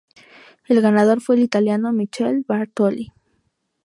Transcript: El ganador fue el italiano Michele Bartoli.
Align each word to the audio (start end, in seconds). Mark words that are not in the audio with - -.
El 0.67 0.81
ganador 0.81 1.21
fue 1.21 1.35
el 1.35 1.43
italiano 1.43 1.91
Michele 1.93 2.41
Bartoli. 2.47 3.13